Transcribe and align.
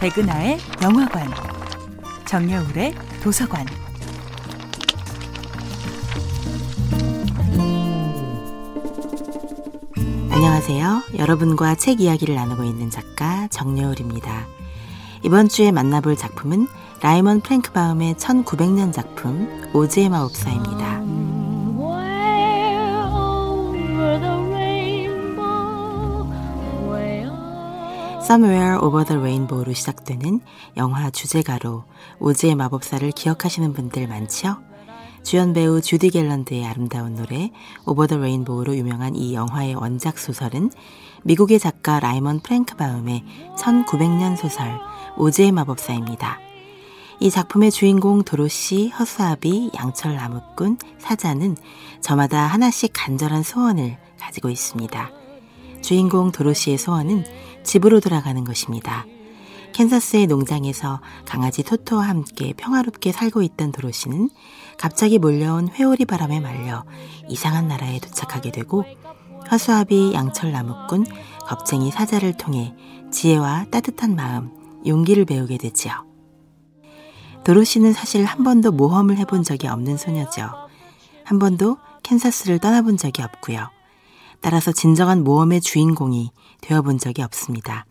백은하의 0.00 0.58
영화관, 0.80 1.28
정여울의 2.24 2.94
도서관. 3.20 3.66
안녕하세요. 10.30 11.02
여러분과 11.18 11.74
책 11.74 12.00
이야기를 12.00 12.36
나누고 12.36 12.62
있는 12.62 12.90
작가 12.90 13.48
정여울입니다. 13.48 14.46
이번 15.24 15.48
주에 15.48 15.72
만나볼 15.72 16.16
작품은 16.16 16.68
라이먼 17.02 17.40
프랭크바움의 17.40 18.14
1900년 18.14 18.92
작품 18.92 19.48
오즈의 19.74 20.10
마법사입니다. 20.10 20.97
Somewhere 28.22 28.78
Over 28.82 29.04
the 29.06 29.18
Rainbow로 29.18 29.72
시작되는 29.72 30.40
영화 30.76 31.10
주제가로 31.10 31.84
오즈의 32.20 32.54
마법사를 32.56 33.10
기억하시는 33.12 33.72
분들 33.72 34.06
많지요? 34.06 34.58
주연 35.22 35.52
배우 35.52 35.80
주디 35.80 36.10
갤런드의 36.10 36.64
아름다운 36.66 37.14
노래 37.14 37.50
Over 37.84 38.06
the 38.06 38.16
Rainbow로 38.16 38.76
유명한 38.76 39.14
이 39.14 39.34
영화의 39.34 39.74
원작 39.74 40.18
소설은 40.18 40.70
미국의 41.24 41.58
작가 41.58 42.00
라이먼 42.00 42.40
프랭크 42.40 42.76
바움의 42.76 43.24
1900년 43.56 44.36
소설 44.36 44.78
오즈의 45.16 45.52
마법사입니다. 45.52 46.38
이 47.20 47.30
작품의 47.30 47.72
주인공 47.72 48.22
도로시, 48.22 48.90
허수아비, 48.90 49.72
양철 49.74 50.14
나무꾼, 50.14 50.78
사자는 50.98 51.56
저마다 52.00 52.46
하나씩 52.46 52.92
간절한 52.94 53.42
소원을 53.42 53.98
가지고 54.20 54.50
있습니다. 54.50 55.10
주인공 55.82 56.30
도로시의 56.32 56.78
소원은 56.78 57.24
집으로 57.68 58.00
돌아가는 58.00 58.42
것입니다. 58.44 59.04
캔사스의 59.74 60.26
농장에서 60.26 61.02
강아지 61.26 61.62
토토와 61.62 62.08
함께 62.08 62.54
평화롭게 62.56 63.12
살고 63.12 63.42
있던 63.42 63.72
도로시는 63.72 64.30
갑자기 64.78 65.18
몰려온 65.18 65.68
회오리 65.68 66.06
바람에 66.06 66.40
말려 66.40 66.86
이상한 67.28 67.68
나라에 67.68 68.00
도착하게 68.00 68.52
되고 68.52 68.86
허수아비, 69.50 70.14
양철 70.14 70.50
나무꾼, 70.50 71.04
겁쟁이 71.46 71.90
사자를 71.90 72.38
통해 72.38 72.74
지혜와 73.10 73.66
따뜻한 73.70 74.16
마음, 74.16 74.50
용기를 74.86 75.26
배우게 75.26 75.58
되지요. 75.58 75.92
도로시는 77.44 77.92
사실 77.92 78.24
한 78.24 78.44
번도 78.44 78.72
모험을 78.72 79.18
해본 79.18 79.42
적이 79.42 79.68
없는 79.68 79.98
소녀죠. 79.98 80.48
한 81.22 81.38
번도 81.38 81.76
캔사스를 82.02 82.60
떠나본 82.60 82.96
적이 82.96 83.22
없고요. 83.24 83.68
따라서 84.40 84.72
진정한 84.72 85.24
모험의 85.24 85.60
주인공이 85.60 86.30
되어본 86.60 86.98
적이 86.98 87.22
없습니다. 87.22 87.86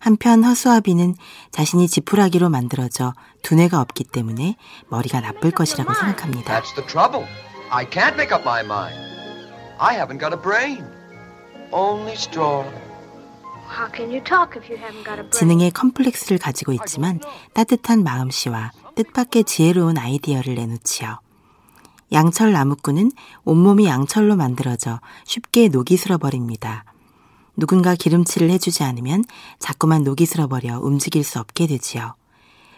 한편 0.00 0.44
허수아비는 0.44 1.16
자신이 1.50 1.88
지푸라기로 1.88 2.48
만들어져 2.48 3.14
두뇌가 3.42 3.80
없기 3.80 4.04
때문에 4.04 4.56
머리가 4.88 5.20
나쁠 5.20 5.50
것이라고 5.50 5.92
생각합니다. 5.92 6.60
That's 6.60 6.74
the 6.74 6.86
trouble. 6.86 7.26
I 7.70 7.84
can't 7.88 8.14
make 8.14 8.32
up 8.32 8.42
my 8.42 8.64
mind. 8.64 8.96
I 9.78 9.96
haven't 9.96 10.20
got 10.20 10.32
a 10.32 10.40
brain. 10.40 10.84
Only 11.72 12.14
straw. 12.14 12.64
How 13.68 13.92
can 13.92 14.10
you 14.10 14.22
talk 14.24 14.56
if 14.56 14.70
you 14.72 14.80
haven't 14.80 15.04
got 15.04 15.18
a 15.18 15.28
brain? 15.28 15.30
지능의 15.30 15.70
컴플렉스를 15.72 16.38
가지고 16.38 16.72
있지만 16.72 17.20
따뜻한 17.52 18.02
마음씨와 18.02 18.72
뜻밖의 18.94 19.44
지혜로운 19.44 19.98
아이디어를 19.98 20.54
내놓지요. 20.54 21.20
양철 22.10 22.52
나무꾼은 22.52 23.12
온몸이 23.44 23.86
양철로 23.86 24.36
만들어져 24.36 25.00
쉽게 25.24 25.68
녹이 25.68 25.96
슬어버립니다. 25.98 26.84
누군가 27.58 27.96
기름칠을 27.96 28.50
해주지 28.50 28.84
않으면 28.84 29.24
자꾸만 29.58 30.04
녹이 30.04 30.26
슬어버려 30.26 30.78
움직일 30.78 31.24
수 31.24 31.40
없게 31.40 31.66
되지요. 31.66 32.14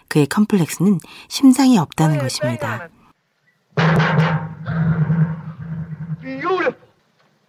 그의 0.09 0.27
컴플렉스는 0.27 1.01
심장이 1.29 1.77
없다는 1.77 2.19
것입니다. 2.19 2.89
Beautiful. 6.23 6.75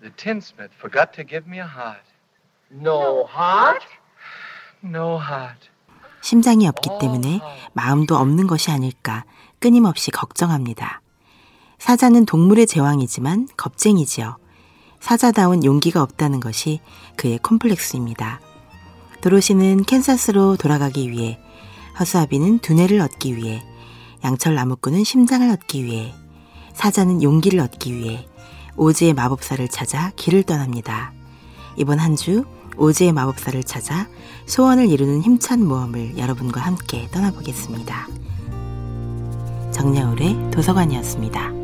The 0.02 0.12
tinsmith 0.18 0.74
forgot 0.78 1.14
to 1.14 1.24
give 1.26 1.48
me 1.48 1.60
a 1.60 1.64
heart. 1.64 2.04
No 2.70 3.26
heart? 3.26 3.86
No 4.84 5.18
heart. 5.18 5.70
심장이 6.22 6.68
없기 6.68 6.90
때문에 7.00 7.40
마음도 7.72 8.18
없는 8.18 8.46
것이 8.48 8.72
아닐까 8.72 9.24
끊임없이 9.60 10.12
걱정합니다. 10.12 11.02
사자는 11.80 12.26
동물의 12.26 12.68
제왕이지만 12.68 13.48
겁쟁이지요. 13.56 14.41
사자다운 15.02 15.66
용기가 15.66 16.02
없다는 16.02 16.40
것이 16.40 16.80
그의 17.18 17.40
콤플렉스입니다. 17.40 18.40
도로시는 19.22 19.84
캔사스로 19.84 20.56
돌아가기 20.56 21.12
위해, 21.12 21.38
허수아비는 22.00 22.60
두뇌를 22.60 23.02
얻기 23.02 23.36
위해, 23.36 23.62
양철 24.24 24.56
나무꾼은 24.56 25.04
심장을 25.04 25.50
얻기 25.50 25.84
위해, 25.84 26.14
사자는 26.74 27.22
용기를 27.22 27.60
얻기 27.60 27.94
위해 27.96 28.26
오즈의 28.78 29.14
마법사를 29.14 29.68
찾아 29.68 30.12
길을 30.16 30.44
떠납니다. 30.44 31.12
이번 31.76 32.00
한 32.00 32.16
주 32.16 32.46
오즈의 32.78 33.12
마법사를 33.12 33.62
찾아 33.64 34.08
소원을 34.46 34.90
이루는 34.90 35.22
힘찬 35.22 35.64
모험을 35.66 36.18
여러분과 36.18 36.62
함께 36.62 37.08
떠나보겠습니다. 37.12 38.08
정여울의 39.72 40.52
도서관이었습니다. 40.52 41.61